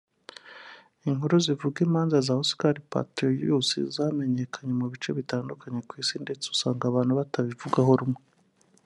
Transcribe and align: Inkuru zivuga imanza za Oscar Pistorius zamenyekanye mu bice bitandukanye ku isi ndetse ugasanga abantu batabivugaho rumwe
Inkuru 1.09 1.35
zivuga 1.45 1.77
imanza 1.87 2.17
za 2.27 2.33
Oscar 2.43 2.75
Pistorius 2.91 3.69
zamenyekanye 3.95 4.73
mu 4.79 4.87
bice 4.91 5.09
bitandukanye 5.17 5.79
ku 5.87 5.93
isi 6.01 6.15
ndetse 6.23 6.45
ugasanga 6.47 6.83
abantu 6.87 7.13
batabivugaho 7.19 7.91
rumwe 8.01 8.21